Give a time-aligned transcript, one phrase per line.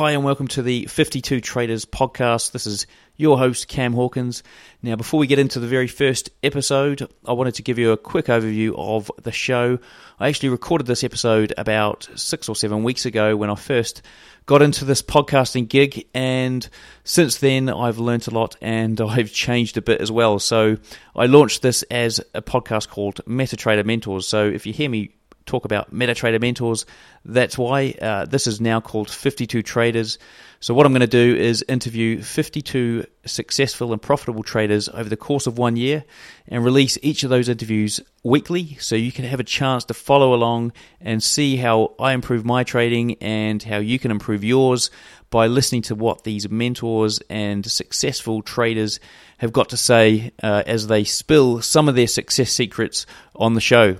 [0.00, 2.52] Hi, and welcome to the 52 Traders podcast.
[2.52, 2.86] This is
[3.18, 4.42] your host, Cam Hawkins.
[4.82, 7.98] Now, before we get into the very first episode, I wanted to give you a
[7.98, 9.78] quick overview of the show.
[10.18, 14.00] I actually recorded this episode about six or seven weeks ago when I first
[14.46, 16.66] got into this podcasting gig, and
[17.04, 20.38] since then I've learnt a lot and I've changed a bit as well.
[20.38, 20.78] So,
[21.14, 24.26] I launched this as a podcast called MetaTrader Mentors.
[24.26, 25.10] So, if you hear me
[25.50, 26.86] talk about MetaTrader mentors.
[27.24, 30.18] That's why uh, this is now called 52 Traders.
[30.62, 35.16] So, what I'm going to do is interview 52 successful and profitable traders over the
[35.16, 36.04] course of one year
[36.48, 40.34] and release each of those interviews weekly so you can have a chance to follow
[40.34, 44.90] along and see how I improve my trading and how you can improve yours
[45.30, 49.00] by listening to what these mentors and successful traders
[49.38, 53.60] have got to say uh, as they spill some of their success secrets on the
[53.62, 53.96] show.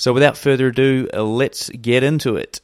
[0.00, 2.62] So, without further ado, uh, let's get into it.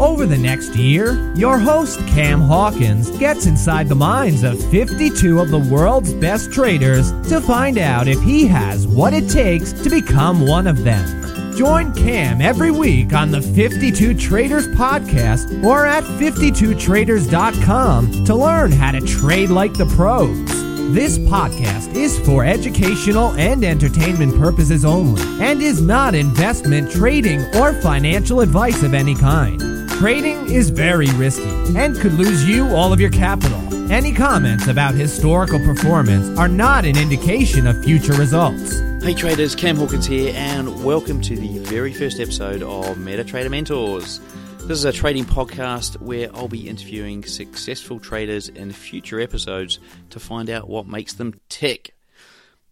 [0.00, 5.50] Over the next year, your host Cam Hawkins gets inside the minds of 52 of
[5.50, 10.48] the world's best traders to find out if he has what it takes to become
[10.48, 11.54] one of them.
[11.56, 18.90] Join Cam every week on the 52 Traders podcast or at 52traders.com to learn how
[18.90, 20.67] to trade like the pros.
[20.90, 27.74] This podcast is for educational and entertainment purposes only and is not investment, trading, or
[27.74, 29.60] financial advice of any kind.
[29.90, 33.58] Trading is very risky and could lose you all of your capital.
[33.92, 38.80] Any comments about historical performance are not an indication of future results.
[39.02, 44.20] Hey traders, Cam Hawkins here, and welcome to the very first episode of MetaTrader Mentors.
[44.68, 49.78] This is a trading podcast where I'll be interviewing successful traders in future episodes
[50.10, 51.94] to find out what makes them tick.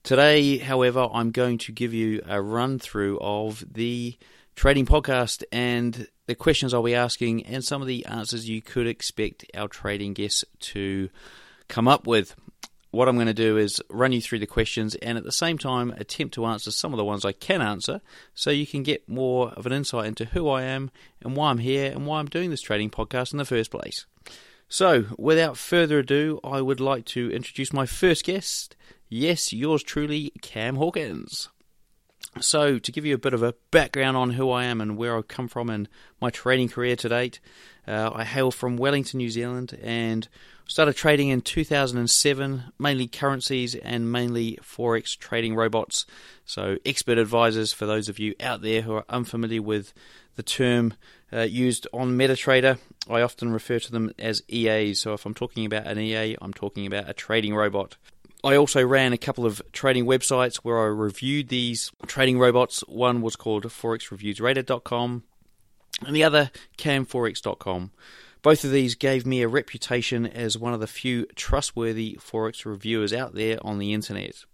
[0.03, 4.15] Today, however, I'm going to give you a run through of the
[4.57, 8.87] trading podcast and the questions I'll be asking and some of the answers you could
[8.87, 11.09] expect our trading guests to
[11.67, 12.37] come up with
[12.91, 15.59] what I'm going to do is run you through the questions and at the same
[15.59, 18.00] time attempt to answer some of the ones I can answer
[18.34, 20.91] so you can get more of an insight into who I am
[21.22, 24.06] and why I'm here and why I'm doing this trading podcast in the first place.
[24.69, 28.75] So, without further ado, I would like to introduce my first guest.
[29.09, 31.49] Yes, yours truly, Cam Hawkins.
[32.41, 35.17] So, to give you a bit of a background on who I am and where
[35.17, 35.89] I've come from and
[36.21, 37.41] my trading career to date,
[37.89, 40.29] uh, I hail from Wellington, New Zealand, and
[40.67, 46.05] started trading in 2007, mainly currencies and mainly forex trading robots.
[46.45, 49.95] So, expert advisors for those of you out there who are unfamiliar with
[50.35, 50.93] the term
[51.33, 55.01] uh, used on MetaTrader, I often refer to them as EAs.
[55.01, 57.97] So, if I'm talking about an EA, I'm talking about a trading robot.
[58.45, 62.81] I also ran a couple of trading websites where I reviewed these trading robots.
[62.87, 65.23] One was called forexreviewsrated.com
[66.05, 67.91] and the other camforex.com.
[68.43, 73.13] Both of these gave me a reputation as one of the few trustworthy Forex reviewers
[73.13, 74.45] out there on the internet.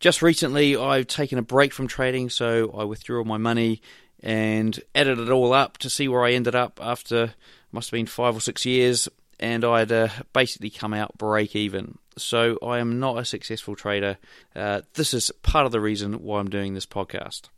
[0.00, 3.82] Just recently, I've taken a break from trading, so I withdrew all my money
[4.20, 7.34] and added it all up to see where I ended up after
[7.72, 9.08] must have been five or six years,
[9.40, 11.98] and I'd uh, basically come out break even.
[12.16, 14.18] So I am not a successful trader.
[14.54, 17.48] Uh, this is part of the reason why I'm doing this podcast.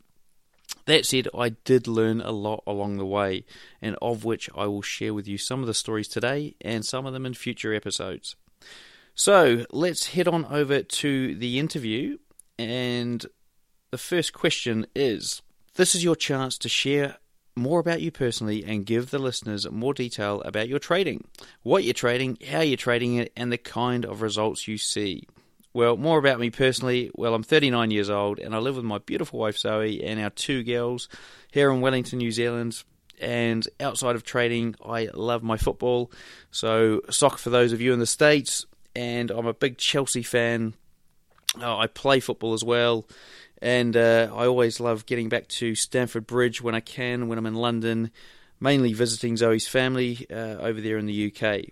[0.85, 3.45] That said, I did learn a lot along the way,
[3.81, 7.05] and of which I will share with you some of the stories today and some
[7.05, 8.35] of them in future episodes.
[9.13, 12.17] So let's head on over to the interview,
[12.57, 13.25] and
[13.91, 15.41] the first question is
[15.75, 17.17] This is your chance to share
[17.55, 21.27] more about you personally and give the listeners more detail about your trading,
[21.63, 25.27] what you're trading, how you're trading it, and the kind of results you see.
[25.73, 27.11] Well, more about me personally.
[27.15, 30.29] Well, I'm 39 years old and I live with my beautiful wife Zoe and our
[30.29, 31.07] two girls
[31.51, 32.83] here in Wellington, New Zealand.
[33.19, 36.11] And outside of trading, I love my football.
[36.49, 38.65] So, soccer for those of you in the States.
[38.95, 40.73] And I'm a big Chelsea fan.
[41.59, 43.05] Uh, I play football as well.
[43.61, 47.45] And uh, I always love getting back to Stamford Bridge when I can, when I'm
[47.45, 48.11] in London,
[48.59, 51.65] mainly visiting Zoe's family uh, over there in the UK.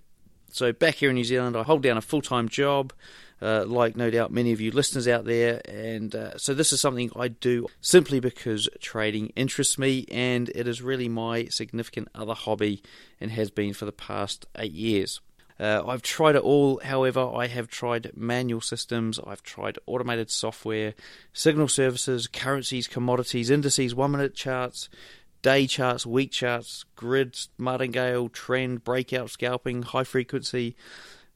[0.52, 2.94] So, back here in New Zealand, I hold down a full time job
[3.42, 5.62] uh, like no doubt many of you listeners out there.
[5.66, 10.68] And uh, so this is something I do simply because trading interests me and it
[10.68, 12.82] is really my significant other hobby
[13.20, 15.22] and has been for the past eight years.
[15.60, 20.94] Uh, I've tried it all, however, I have tried manual systems, I've tried automated software,
[21.34, 24.88] signal services, currencies, commodities, indices, one minute charts,
[25.42, 30.78] day charts, week charts, grids, martingale, trend, breakout scalping, high frequency,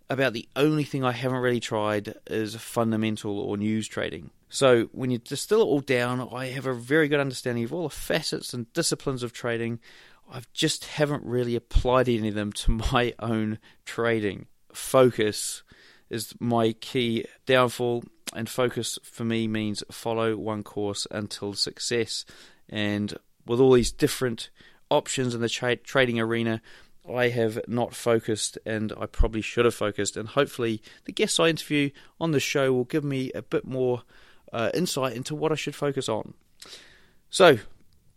[0.09, 4.29] about the only thing I haven't really tried is fundamental or news trading.
[4.47, 7.83] So when you distill it all down, I have a very good understanding of all
[7.83, 9.79] the facets and disciplines of trading.
[10.31, 14.47] I just haven't really applied any of them to my own trading.
[14.73, 15.63] Focus
[16.09, 18.03] is my key downfall,
[18.35, 22.25] and focus for me means follow one course until success.
[22.69, 23.15] And
[23.45, 24.49] with all these different
[24.89, 26.61] options in the tra- trading arena,
[27.11, 30.15] I have not focused, and I probably should have focused.
[30.15, 31.89] And hopefully, the guests I interview
[32.19, 34.03] on the show will give me a bit more
[34.53, 36.33] uh, insight into what I should focus on.
[37.29, 37.57] So,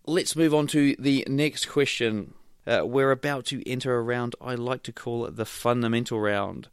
[0.07, 2.35] let's move on to the next question.
[2.67, 6.69] Uh, we're about to enter a round I like to call the fundamental round.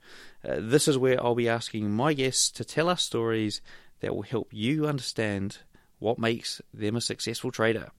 [0.47, 3.61] Uh, this is where I'll be asking my guests to tell us stories
[4.01, 5.59] that will help you understand
[5.99, 7.89] what makes them a successful trader.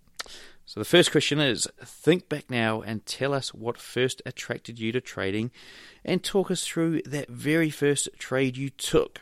[0.66, 4.92] So the first question is think back now and tell us what first attracted you
[4.92, 5.50] to trading
[6.04, 9.20] and talk us through that very first trade you took.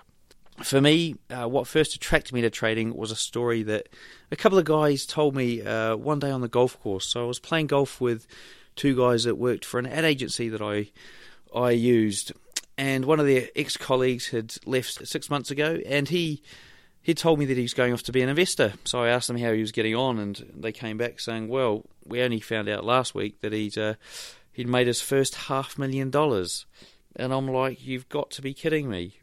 [0.63, 3.89] For me, uh, what first attracted me to trading was a story that
[4.31, 7.07] a couple of guys told me uh, one day on the golf course.
[7.07, 8.27] So I was playing golf with
[8.77, 10.91] two guys that worked for an ad agency that I
[11.55, 12.33] I used,
[12.79, 16.43] and one of their ex colleagues had left six months ago, and he
[17.03, 18.75] he told me that he was going off to be an investor.
[18.85, 21.85] So I asked him how he was getting on, and they came back saying, "Well,
[22.05, 23.95] we only found out last week that he'd uh,
[24.53, 26.67] he'd made his first half million dollars."
[27.17, 29.19] And I'm like, "You've got to be kidding me!"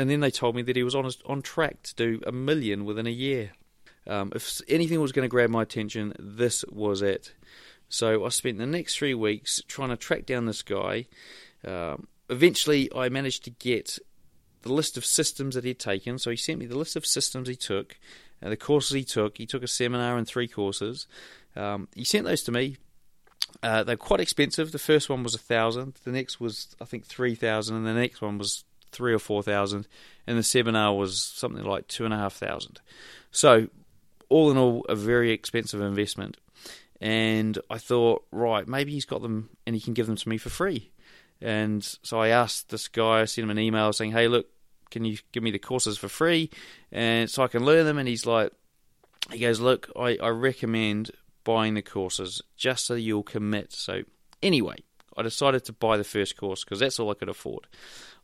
[0.00, 2.86] And then they told me that he was on on track to do a million
[2.86, 3.50] within a year.
[4.06, 7.34] Um, if anything was going to grab my attention, this was it.
[7.90, 11.04] So I spent the next three weeks trying to track down this guy.
[11.66, 13.98] Um, eventually, I managed to get
[14.62, 16.18] the list of systems that he'd taken.
[16.18, 17.98] So he sent me the list of systems he took,
[18.40, 19.36] and the courses he took.
[19.36, 21.06] He took a seminar and three courses.
[21.54, 22.78] Um, he sent those to me.
[23.62, 24.72] Uh, they're quite expensive.
[24.72, 26.00] The first one was a thousand.
[26.04, 29.42] The next was I think three thousand, and the next one was three or four
[29.42, 29.86] thousand,
[30.26, 32.80] and the seminar was something like two and a half thousand.
[33.30, 33.68] So,
[34.28, 36.36] all in all, a very expensive investment.
[37.00, 40.36] And I thought, right, maybe he's got them and he can give them to me
[40.36, 40.92] for free.
[41.40, 44.46] And so I asked this guy, I sent him an email saying, hey, look,
[44.90, 46.50] can you give me the courses for free?
[46.92, 47.98] And so I can learn them.
[47.98, 48.52] And he's like,
[49.32, 51.10] he goes, look, I, I recommend
[51.44, 53.72] buying the courses just so you'll commit.
[53.72, 54.02] So
[54.42, 54.76] anyway,
[55.16, 57.66] I decided to buy the first course because that's all I could afford.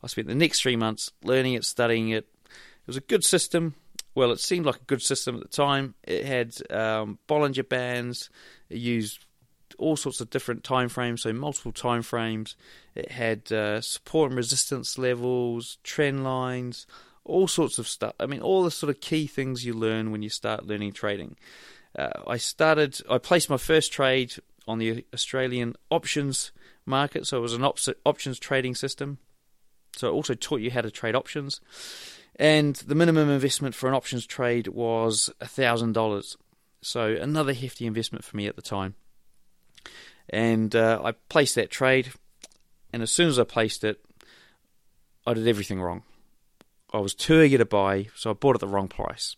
[0.03, 2.27] I spent the next three months learning it, studying it.
[2.45, 3.75] It was a good system.
[4.15, 5.95] Well, it seemed like a good system at the time.
[6.03, 8.29] It had um, Bollinger Bands.
[8.69, 9.25] It used
[9.77, 12.55] all sorts of different time frames, so multiple time frames.
[12.95, 16.87] It had uh, support and resistance levels, trend lines,
[17.23, 18.13] all sorts of stuff.
[18.19, 21.35] I mean, all the sort of key things you learn when you start learning trading.
[21.97, 24.33] Uh, I started, I placed my first trade
[24.67, 26.51] on the Australian options
[26.85, 29.19] market, so it was an op- options trading system.
[29.97, 31.61] So it also taught you how to trade options.
[32.35, 36.35] And the minimum investment for an options trade was $1,000.
[36.81, 38.95] So another hefty investment for me at the time.
[40.29, 42.11] And uh, I placed that trade,
[42.91, 44.03] and as soon as I placed it,
[45.25, 46.03] I did everything wrong.
[46.93, 49.35] I was too eager to buy, so I bought at the wrong price.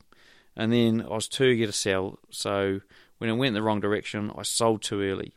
[0.56, 2.82] And then I was too eager to sell, so
[3.20, 5.34] when it went in the wrong direction, I sold too early.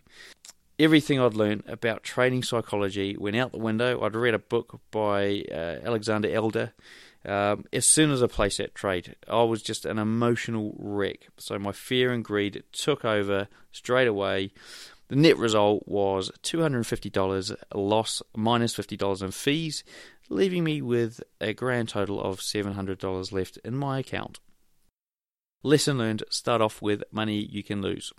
[0.82, 4.02] Everything I'd learned about trading psychology went out the window.
[4.02, 6.72] I'd read a book by uh, Alexander Elder.
[7.24, 11.28] Um, as soon as I placed that trade, I was just an emotional wreck.
[11.38, 14.50] So my fear and greed took over straight away.
[15.06, 19.84] The net result was $250 loss minus $50 in fees,
[20.30, 24.40] leaving me with a grand total of $700 left in my account.
[25.62, 28.12] Lesson learned start off with money you can lose.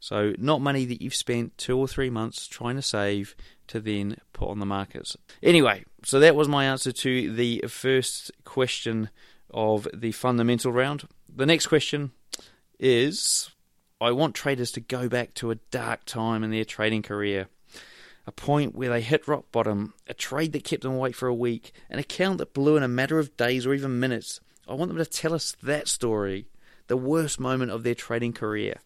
[0.00, 3.36] So, not money that you've spent two or three months trying to save
[3.68, 5.16] to then put on the markets.
[5.42, 9.10] Anyway, so that was my answer to the first question
[9.50, 11.06] of the fundamental round.
[11.34, 12.12] The next question
[12.78, 13.50] is
[14.00, 17.48] I want traders to go back to a dark time in their trading career.
[18.26, 21.34] A point where they hit rock bottom, a trade that kept them awake for a
[21.34, 24.40] week, an account that blew in a matter of days or even minutes.
[24.66, 26.46] I want them to tell us that story,
[26.86, 28.76] the worst moment of their trading career.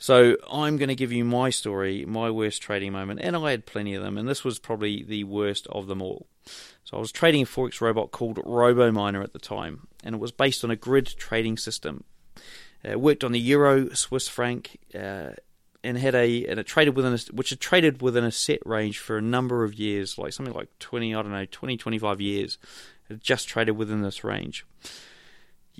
[0.00, 3.66] So I'm going to give you my story, my worst trading moment, and I had
[3.66, 6.26] plenty of them, and this was probably the worst of them all.
[6.84, 10.32] So I was trading a forex robot called RoboMiner at the time, and it was
[10.32, 12.04] based on a grid trading system.
[12.82, 15.32] Uh, worked on the euro, Swiss franc, uh,
[15.84, 18.98] and had a and it traded within a, which had traded within a set range
[18.98, 22.56] for a number of years, like something like 20, I don't know, 20, 25 years.
[23.10, 24.64] It just traded within this range.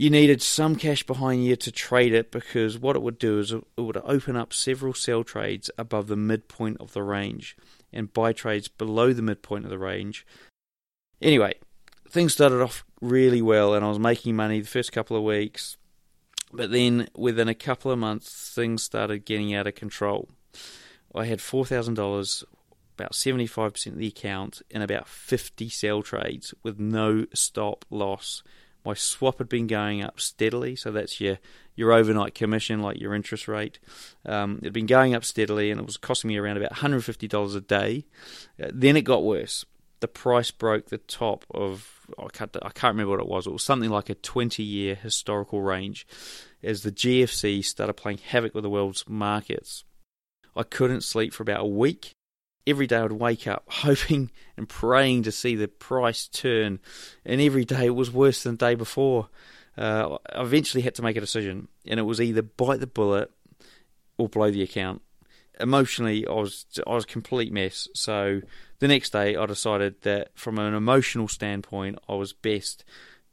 [0.00, 3.52] You needed some cash behind you to trade it because what it would do is
[3.52, 7.54] it would open up several sell trades above the midpoint of the range
[7.92, 10.24] and buy trades below the midpoint of the range.
[11.20, 11.58] Anyway,
[12.08, 15.76] things started off really well and I was making money the first couple of weeks,
[16.50, 20.30] but then within a couple of months, things started getting out of control.
[21.14, 22.44] I had $4,000,
[22.96, 28.42] about 75% of the account, in about 50 sell trades with no stop loss.
[28.84, 31.38] My swap had been going up steadily, so that's your
[31.76, 33.78] your overnight commission, like your interest rate.
[34.26, 37.56] Um, it had been going up steadily, and it was costing me around about $150
[37.56, 38.04] a day.
[38.62, 39.64] Uh, then it got worse.
[40.00, 43.46] The price broke the top of I can't, I can't remember what it was.
[43.46, 46.06] It was something like a 20 year historical range
[46.62, 49.84] as the GFC started playing havoc with the world's markets.
[50.56, 52.14] I couldn't sleep for about a week.
[52.66, 56.80] Every day I would wake up hoping and praying to see the price turn,
[57.24, 59.28] and every day it was worse than the day before.
[59.76, 63.30] Uh, I eventually had to make a decision, and it was either bite the bullet
[64.18, 65.02] or blow the account.
[65.58, 67.88] Emotionally, I was I was a complete mess.
[67.94, 68.40] So
[68.78, 72.84] the next day, I decided that from an emotional standpoint, I was best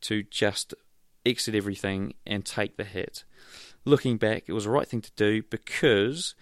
[0.02, 0.74] to just
[1.26, 3.24] exit everything and take the hit.
[3.86, 6.36] Looking back, it was the right thing to do because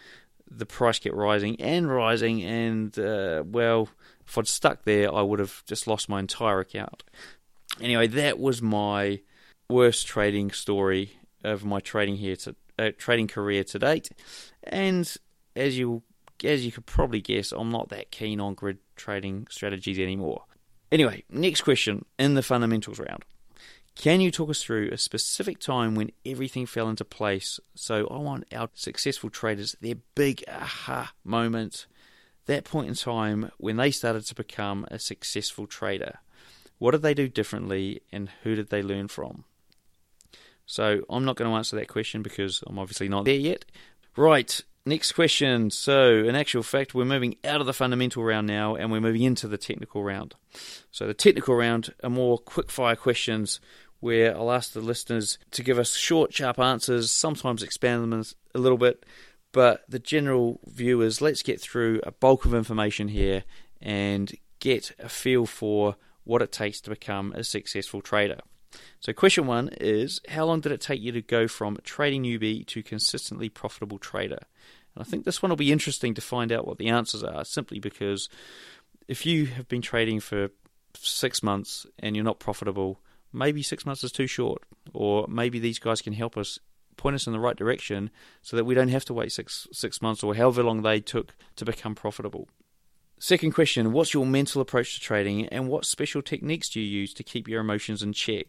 [0.58, 3.90] the price kept rising and rising, and uh, well,
[4.28, 7.04] if I'd stuck there, I would have just lost my entire account.
[7.82, 9.22] Anyway, that was my
[9.70, 14.10] worst trading story of my trading here to uh, trading career to date,
[14.64, 15.16] and
[15.56, 16.04] as you
[16.44, 20.44] as you could probably guess, I'm not that keen on grid trading strategies anymore.
[20.92, 23.26] Anyway, next question in the fundamentals round.
[23.96, 27.60] Can you talk us through a specific time when everything fell into place?
[27.75, 31.88] So I want our successful traders, their big aha moment,
[32.46, 36.20] that point in time when they started to become a successful trader.
[36.78, 39.46] What did they do differently and who did they learn from?
[40.66, 43.66] So I'm not going to answer that question because I'm obviously not there yet.
[44.18, 45.70] Right, next question.
[45.70, 49.24] So, in actual fact, we're moving out of the fundamental round now and we're moving
[49.24, 50.36] into the technical round.
[50.92, 53.60] So, the technical round are more quick fire questions
[54.06, 58.60] where I'll ask the listeners to give us short, sharp answers, sometimes expand them a
[58.60, 59.04] little bit.
[59.52, 63.46] But the general view is let's get through a bulk of information here
[63.82, 68.42] and get a feel for what it takes to become a successful trader.
[69.00, 72.64] So, question one is How long did it take you to go from trading newbie
[72.68, 74.40] to consistently profitable trader?
[74.94, 77.44] And I think this one will be interesting to find out what the answers are,
[77.44, 78.30] simply because
[79.08, 80.50] if you have been trading for
[80.94, 83.00] six months and you're not profitable,
[83.36, 84.63] maybe six months is too short,
[84.94, 86.60] or maybe these guys can help us
[86.98, 88.10] point us in the right direction
[88.42, 91.36] so that we don't have to wait six six months or however long they took
[91.56, 92.48] to become profitable.
[93.20, 97.13] Second question, what's your mental approach to trading and what special techniques do you use
[97.13, 98.48] to keep your emotions in check?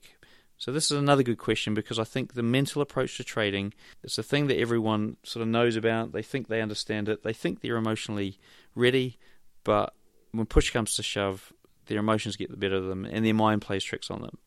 [0.59, 4.19] So this is another good question because I think the mental approach to trading is
[4.19, 6.13] a thing that everyone sort of knows about.
[6.13, 7.23] They think they understand it.
[7.23, 8.39] They think they're emotionally
[8.75, 9.19] ready,
[9.65, 9.95] but
[10.33, 11.53] when push comes to shove,
[11.87, 14.39] their emotions get the better of them and their mind plays tricks on them.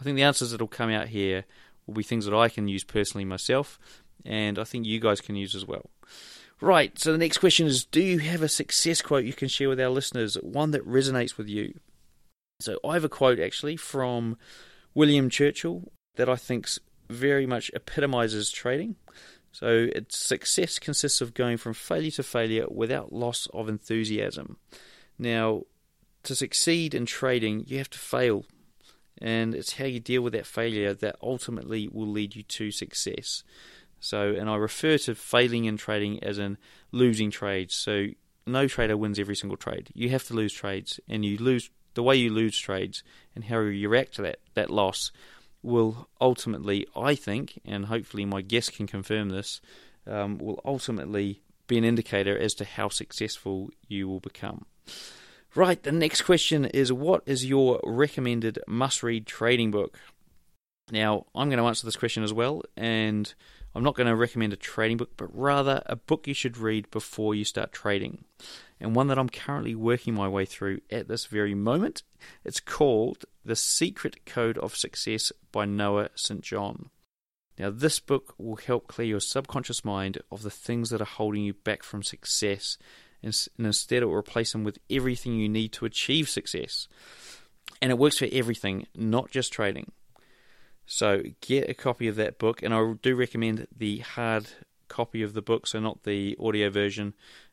[0.00, 1.44] I think the answers that'll come out here
[1.86, 3.78] will be things that I can use personally myself,
[4.24, 5.90] and I think you guys can use as well.
[6.60, 9.68] Right, so the next question is Do you have a success quote you can share
[9.68, 11.78] with our listeners, one that resonates with you?
[12.60, 14.36] So I have a quote actually from
[14.94, 16.68] William Churchill that I think
[17.08, 18.96] very much epitomizes trading.
[19.52, 24.56] So its success consists of going from failure to failure without loss of enthusiasm.
[25.18, 25.62] Now,
[26.28, 28.44] to succeed in trading, you have to fail.
[29.20, 33.42] And it's how you deal with that failure that ultimately will lead you to success.
[34.00, 36.56] So, and I refer to failing in trading as in
[36.92, 37.74] losing trades.
[37.74, 38.08] So,
[38.46, 39.88] no trader wins every single trade.
[39.92, 43.02] You have to lose trades, and you lose the way you lose trades
[43.34, 45.10] and how you react to that, that loss
[45.62, 49.60] will ultimately, I think, and hopefully my guest can confirm this,
[50.06, 54.64] um, will ultimately be an indicator as to how successful you will become.
[55.54, 59.98] Right, the next question is what is your recommended must read trading book?
[60.90, 63.32] Now, I'm going to answer this question as well, and
[63.74, 66.90] I'm not going to recommend a trading book, but rather a book you should read
[66.90, 68.24] before you start trading
[68.80, 72.02] and one that I'm currently working my way through at this very moment.
[72.44, 76.40] It's called The Secret Code of Success by Noah St.
[76.40, 76.90] John.
[77.58, 81.42] Now, this book will help clear your subconscious mind of the things that are holding
[81.42, 82.78] you back from success,
[83.22, 86.88] and, instead it will replace them with everything you need to achieve success.
[87.80, 89.92] And it works for everything, not just trading.
[90.86, 94.48] So, get a copy of that book, and I do recommend the hard
[94.88, 97.12] copy of the book, so not the audio version,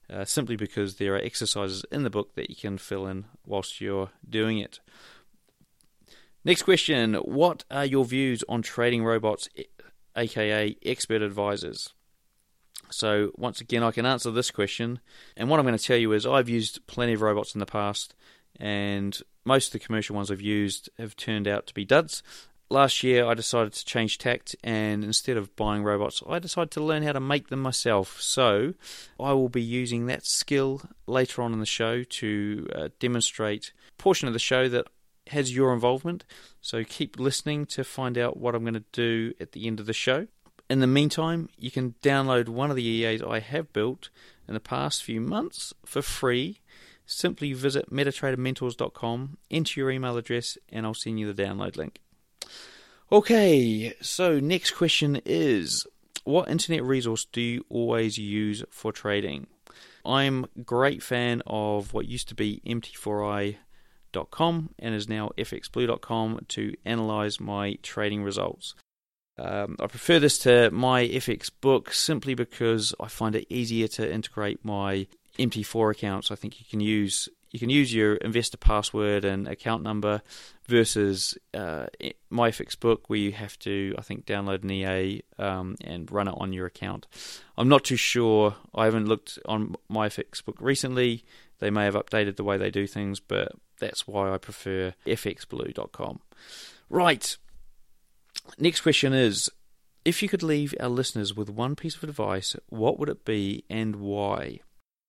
[0.10, 3.82] uh, simply because there are exercises in the book that you can fill in whilst
[3.82, 4.80] you're doing it.
[6.44, 9.50] Next question What are your views on trading robots,
[10.16, 11.95] aka expert advisors?
[12.90, 15.00] So, once again, I can answer this question.
[15.36, 17.66] And what I'm going to tell you is I've used plenty of robots in the
[17.66, 18.16] past,
[18.60, 22.24] and most of the commercial ones I've used have turned out to be duds.
[22.70, 26.84] last year I decided to change tact and instead of buying robots, I decided to
[26.84, 28.20] learn how to make them myself.
[28.20, 28.74] So
[29.20, 34.02] I will be using that skill later on in the show to uh, demonstrate a
[34.02, 34.88] portion of the show that
[35.28, 36.24] has your involvement.
[36.62, 39.86] So keep listening to find out what I'm going to do at the end of
[39.86, 40.28] the show.
[40.70, 44.10] In the meantime, you can download one of the EAs I have built
[44.48, 46.62] in the past few months for free.
[47.06, 52.02] Simply visit metatradermentors.com, enter your email address, and I'll send you the download link.
[53.12, 55.86] Okay, so next question is
[56.24, 59.46] What internet resource do you always use for trading?
[60.04, 66.74] I'm a great fan of what used to be MT4i.com and is now fxblue.com to
[66.86, 68.74] analyze my trading results.
[69.38, 74.12] Um, I prefer this to my FX book simply because I find it easier to
[74.12, 76.32] integrate my MT4 accounts.
[76.32, 80.22] I think you can use you can use your investor password and account number
[80.68, 81.86] versus uh,
[82.30, 86.52] Myfxbook, where you have to, I think, download an EA um, and run it on
[86.52, 87.08] your account.
[87.58, 88.58] I'm not too sure.
[88.74, 91.24] I haven't looked on Myfxbook recently.
[91.60, 96.20] They may have updated the way they do things, but that's why I prefer fxblue.com.
[96.90, 97.38] Right.
[98.58, 99.50] Next question is
[100.04, 103.66] if you could leave our listeners with one piece of advice, what would it be
[103.70, 104.60] and why?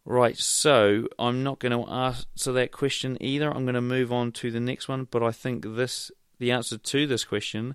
[0.05, 3.51] Right, so I'm not going to answer that question either.
[3.51, 6.79] I'm going to move on to the next one, but I think this the answer
[6.79, 7.75] to this question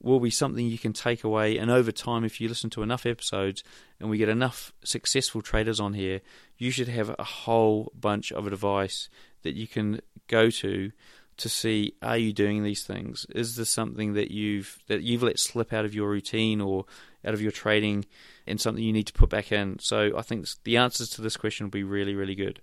[0.00, 3.06] will be something you can take away and over time if you listen to enough
[3.06, 3.62] episodes
[4.00, 6.20] and we get enough successful traders on here,
[6.58, 9.08] you should have a whole bunch of advice
[9.42, 10.90] that you can go to
[11.38, 13.26] to see are you doing these things?
[13.34, 16.86] Is this something that you've that you've let slip out of your routine or
[17.24, 18.04] out of your trading
[18.46, 19.78] and something you need to put back in.
[19.78, 22.60] So I think the answers to this question will be really, really good.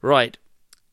[0.00, 0.38] Right.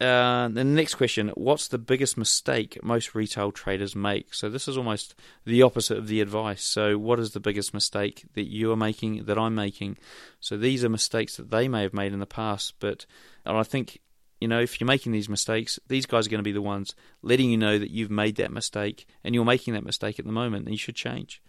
[0.01, 4.33] Uh, the next question What's the biggest mistake most retail traders make?
[4.33, 6.63] So, this is almost the opposite of the advice.
[6.63, 9.97] So, what is the biggest mistake that you are making, that I'm making?
[10.41, 13.05] So, these are mistakes that they may have made in the past, but
[13.45, 14.01] and I think
[14.39, 16.93] you know, if you're making these mistakes, these guys are going to be the ones
[17.21, 20.31] letting you know that you've made that mistake and you're making that mistake at the
[20.31, 21.41] moment and you should change.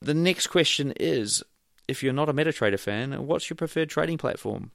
[0.00, 1.42] The next question is
[1.86, 4.72] if you're not a MetaTrader fan, what's your preferred trading platform?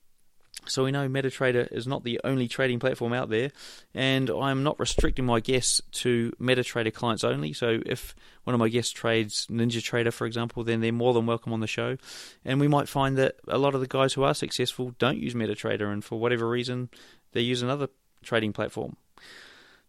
[0.67, 3.51] So we know MetaTrader is not the only trading platform out there,
[3.93, 7.53] and I'm not restricting my guests to MetaTrader clients only.
[7.53, 11.53] So if one of my guests trades NinjaTrader, for example, then they're more than welcome
[11.53, 11.97] on the show.
[12.43, 15.35] And we might find that a lot of the guys who are successful don't use
[15.35, 16.89] MetaTrader, and for whatever reason,
[17.35, 17.89] they use another
[18.23, 18.97] trading platform.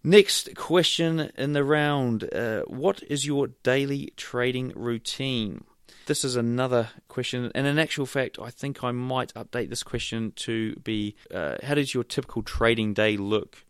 [0.04, 5.64] Next question in the round uh, What is your daily trading routine?
[6.06, 10.32] This is another question, and in actual fact, I think I might update this question
[10.36, 13.64] to be uh, How does your typical trading day look?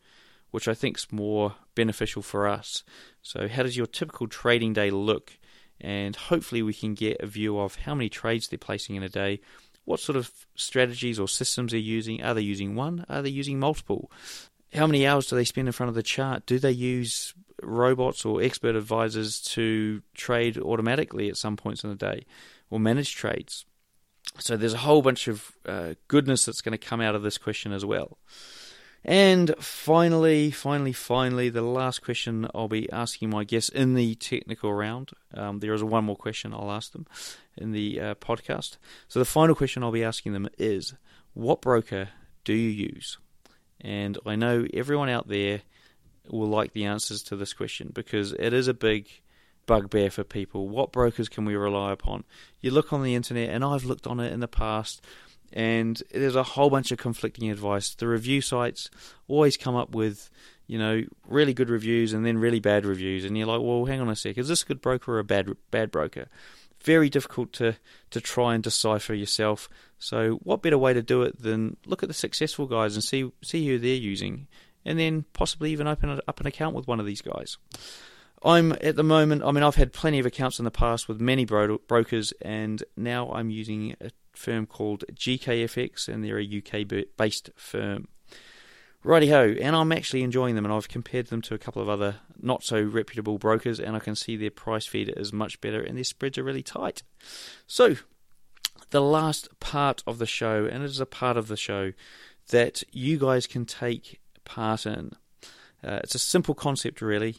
[0.50, 2.82] Which I think is more beneficial for us.
[3.22, 5.38] So, how does your typical trading day look?
[5.80, 9.08] And hopefully, we can get a view of how many trades they're placing in a
[9.08, 9.40] day,
[9.86, 12.22] what sort of strategies or systems they're using.
[12.22, 13.06] Are they using one?
[13.08, 14.10] Are they using multiple?
[14.74, 16.46] how many hours do they spend in front of the chart?
[16.46, 21.96] Do they use robots or expert advisors to trade automatically at some points in the
[21.96, 22.26] day
[22.70, 23.64] or manage trades?
[24.38, 27.38] So there's a whole bunch of uh, goodness that's going to come out of this
[27.38, 28.18] question as well.
[29.08, 34.74] And finally, finally, finally, the last question I'll be asking my guests in the technical
[34.74, 35.12] round.
[35.32, 37.06] Um, there is one more question I'll ask them
[37.56, 38.78] in the uh, podcast.
[39.06, 40.94] So the final question I'll be asking them is
[41.34, 42.08] What broker
[42.44, 43.18] do you use?
[43.80, 45.62] And I know everyone out there
[46.28, 49.08] will like the answers to this question because it is a big
[49.66, 50.68] bugbear for people.
[50.68, 52.24] What brokers can we rely upon?
[52.60, 55.00] You look on the internet, and I've looked on it in the past,
[55.52, 57.94] and there's a whole bunch of conflicting advice.
[57.94, 58.90] The review sites
[59.28, 60.30] always come up with,
[60.66, 64.00] you know, really good reviews and then really bad reviews, and you're like, well, hang
[64.00, 66.28] on a sec, is this a good broker or a bad bad broker?
[66.82, 67.76] Very difficult to
[68.10, 69.68] to try and decipher yourself.
[69.98, 73.30] So, what better way to do it than look at the successful guys and see
[73.42, 74.46] see who they're using,
[74.84, 77.56] and then possibly even open up an account with one of these guys.
[78.42, 79.42] I'm at the moment.
[79.42, 82.82] I mean, I've had plenty of accounts in the past with many bro- brokers, and
[82.96, 88.08] now I'm using a firm called GKFX, and they're a UK based firm.
[89.02, 91.88] Righty ho, and I'm actually enjoying them, and I've compared them to a couple of
[91.88, 95.80] other not so reputable brokers, and I can see their price feed is much better,
[95.80, 97.02] and their spreads are really tight.
[97.66, 97.96] So,
[98.90, 101.92] the last part of the show, and it is a part of the show
[102.48, 105.12] that you guys can take part in.
[105.84, 107.36] Uh, it's a simple concept, really.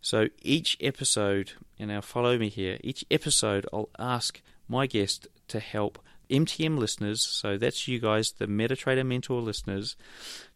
[0.00, 5.60] So each episode, and now follow me here, each episode I'll ask my guest to
[5.60, 5.98] help
[6.30, 9.96] MTM listeners, so that's you guys, the MetaTrader Mentor listeners,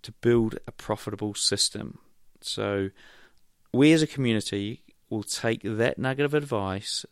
[0.02, 1.98] to build a profitable system.
[2.40, 2.90] So
[3.72, 7.04] we as a community will take that nugget of advice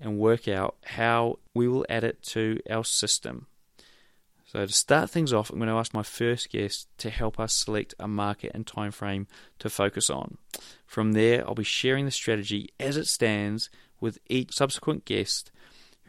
[0.00, 3.46] and work out how we will add it to our system.
[4.46, 7.52] So to start things off, I'm going to ask my first guest to help us
[7.52, 9.28] select a market and time frame
[9.60, 10.38] to focus on.
[10.86, 15.52] From there, I'll be sharing the strategy as it stands with each subsequent guest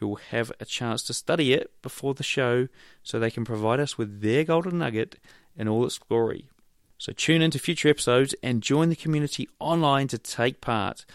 [0.02, 2.68] who will have a chance to study it before the show
[3.04, 5.18] so they can provide us with their golden nugget
[5.56, 6.50] in all its glory.
[6.98, 11.06] So tune into future episodes and join the community online to take part.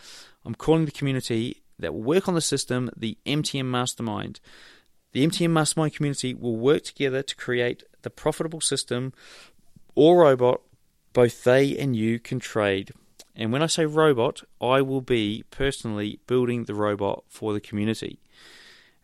[0.45, 4.39] I'm calling the community that will work on the system the MTM Mastermind.
[5.13, 9.13] The MTM Mastermind community will work together to create the profitable system
[9.97, 10.61] or robot
[11.13, 12.93] both they and you can trade.
[13.35, 18.21] And when I say robot, I will be personally building the robot for the community.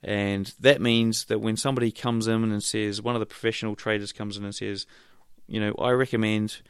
[0.02, 4.12] And that means that when somebody comes in and says, one of the professional traders
[4.12, 4.86] comes in and says,
[5.46, 6.60] you know, I recommend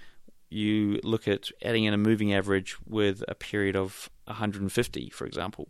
[0.50, 5.68] you look at adding in a moving average with a period of 150, for example.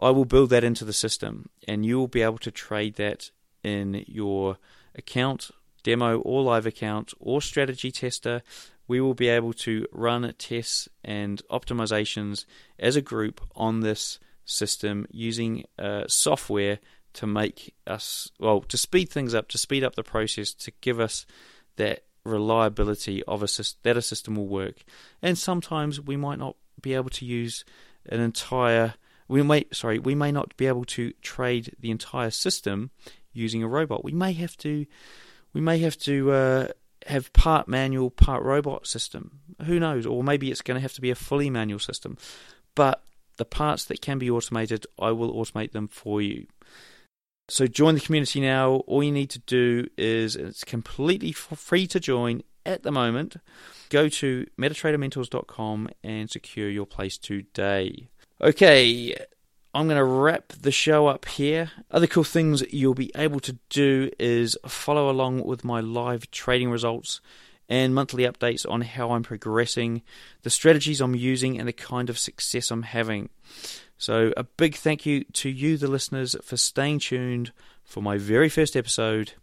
[0.00, 3.30] I will build that into the system, and you will be able to trade that
[3.62, 4.58] in your
[4.94, 5.50] account,
[5.82, 8.42] demo, or live account, or strategy tester.
[8.86, 12.44] We will be able to run tests and optimizations
[12.78, 16.78] as a group on this system using uh, software
[17.14, 20.98] to make us, well, to speed things up, to speed up the process, to give
[21.00, 21.26] us
[21.76, 23.48] that reliability of a
[23.82, 24.84] that a system will work.
[25.22, 27.64] And sometimes we might not be able to use
[28.08, 28.94] an entire
[29.28, 32.90] we may sorry we may not be able to trade the entire system
[33.32, 34.04] using a robot.
[34.04, 34.86] We may have to
[35.52, 36.68] we may have to uh,
[37.06, 39.40] have part manual, part robot system.
[39.64, 40.06] Who knows?
[40.06, 42.16] Or maybe it's going to have to be a fully manual system.
[42.74, 43.02] But
[43.36, 46.46] the parts that can be automated, I will automate them for you.
[47.48, 48.76] So join the community now.
[48.86, 53.36] All you need to do is it's completely free to join at the moment.
[53.90, 58.08] Go to metatradermentors.com and secure your place today.
[58.40, 59.14] Okay,
[59.74, 61.70] I'm going to wrap the show up here.
[61.90, 66.70] Other cool things you'll be able to do is follow along with my live trading
[66.70, 67.20] results
[67.68, 70.02] and monthly updates on how I'm progressing,
[70.42, 73.30] the strategies I'm using, and the kind of success I'm having.
[73.96, 77.52] So, a big thank you to you, the listeners, for staying tuned
[77.84, 79.34] for my very first episode.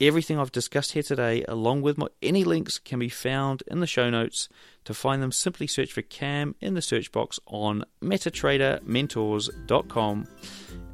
[0.00, 3.86] Everything I've discussed here today, along with my, any links, can be found in the
[3.86, 4.48] show notes.
[4.86, 10.26] To find them, simply search for CAM in the search box on metatradermentors.com.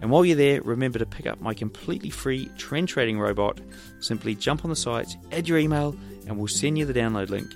[0.03, 3.61] And while you're there, remember to pick up my completely free trend trading robot.
[4.01, 7.55] Simply jump on the site, add your email, and we'll send you the download link.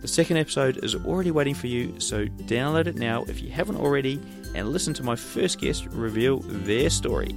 [0.00, 3.76] The second episode is already waiting for you, so download it now if you haven't
[3.76, 4.20] already
[4.54, 7.34] and listen to my first guest reveal their story.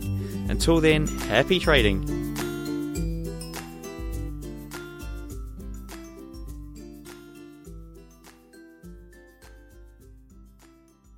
[0.50, 2.06] Until then, happy trading.